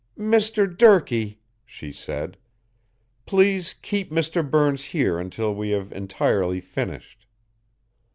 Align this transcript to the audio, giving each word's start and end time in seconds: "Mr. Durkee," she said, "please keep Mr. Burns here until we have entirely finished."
"Mr. 0.17 0.65
Durkee," 0.67 1.39
she 1.63 1.91
said, 1.91 2.35
"please 3.27 3.75
keep 3.83 4.09
Mr. 4.11 4.41
Burns 4.49 4.81
here 4.81 5.19
until 5.19 5.53
we 5.53 5.69
have 5.69 5.91
entirely 5.91 6.59
finished." 6.59 7.27